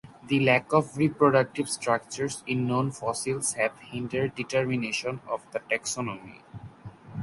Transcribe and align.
The 0.27 0.39
lack 0.39 0.73
of 0.73 0.97
reproductive 0.97 1.69
structures 1.69 2.43
in 2.47 2.65
known 2.65 2.89
fossils 2.91 3.53
have 3.53 3.77
hindered 3.77 4.33
determination 4.33 5.21
of 5.27 5.45
the 5.51 5.59
taxonomy. 5.59 6.41